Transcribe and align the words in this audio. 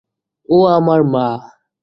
ও 0.49 0.57
আমার 0.77 1.01
মা! 1.13 1.27